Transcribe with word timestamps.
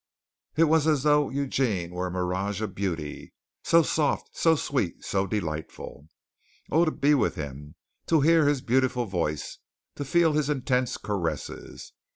It 0.55 0.63
was 0.63 0.87
as 0.87 1.03
though 1.03 1.29
Eugene 1.29 1.91
were 1.91 2.07
a 2.07 2.09
mirage 2.11 2.59
of 2.59 2.73
beauty, 2.73 3.33
so 3.63 3.83
soft, 3.83 4.35
so 4.35 4.55
sweet, 4.55 5.05
so 5.05 5.27
delightful! 5.27 6.07
Oh, 6.71 6.85
to 6.85 6.89
be 6.91 7.13
with 7.13 7.35
him; 7.35 7.75
to 8.07 8.21
hear 8.21 8.47
his 8.47 8.61
beautiful 8.63 9.05
voice; 9.05 9.59
to 9.97 10.03
feel 10.03 10.33
his 10.33 10.49
intense 10.49 10.97
caresses! 10.97 11.93